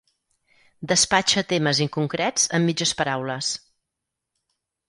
[0.91, 3.55] Despatxa temes inconcrets amb mitges paraules.